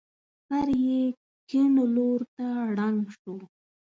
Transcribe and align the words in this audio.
سر 0.47 0.67
يې 0.85 1.01
کيڼ 1.49 1.73
لور 1.95 2.19
ته 2.35 2.47
ړنګ 2.77 2.99
شو. 3.19 3.35